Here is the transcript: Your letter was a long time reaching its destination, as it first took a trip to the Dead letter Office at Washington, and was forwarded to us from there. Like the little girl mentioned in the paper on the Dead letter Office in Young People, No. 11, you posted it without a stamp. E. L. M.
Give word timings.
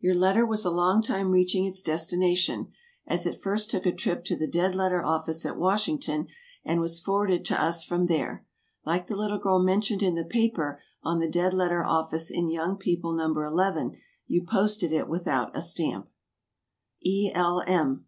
Your 0.00 0.16
letter 0.16 0.44
was 0.44 0.64
a 0.64 0.72
long 0.72 1.02
time 1.02 1.30
reaching 1.30 1.64
its 1.66 1.84
destination, 1.84 2.72
as 3.06 3.26
it 3.26 3.40
first 3.40 3.70
took 3.70 3.86
a 3.86 3.92
trip 3.94 4.24
to 4.24 4.34
the 4.34 4.48
Dead 4.50 4.74
letter 4.74 5.04
Office 5.04 5.46
at 5.46 5.56
Washington, 5.56 6.26
and 6.64 6.80
was 6.80 6.98
forwarded 6.98 7.44
to 7.44 7.62
us 7.62 7.84
from 7.84 8.06
there. 8.06 8.44
Like 8.84 9.06
the 9.06 9.14
little 9.14 9.38
girl 9.38 9.62
mentioned 9.62 10.02
in 10.02 10.16
the 10.16 10.24
paper 10.24 10.82
on 11.04 11.20
the 11.20 11.30
Dead 11.30 11.54
letter 11.54 11.84
Office 11.84 12.28
in 12.28 12.50
Young 12.50 12.76
People, 12.76 13.12
No. 13.12 13.30
11, 13.40 13.92
you 14.26 14.42
posted 14.42 14.92
it 14.92 15.08
without 15.08 15.56
a 15.56 15.62
stamp. 15.62 16.08
E. 17.00 17.30
L. 17.32 17.62
M. 17.68 18.00